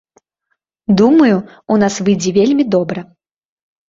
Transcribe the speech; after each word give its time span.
Думаю, 1.01 1.35
у 1.75 1.77
нас 1.81 1.93
выйдзе 2.07 2.31
вельмі 2.39 2.65
добра. 2.77 3.05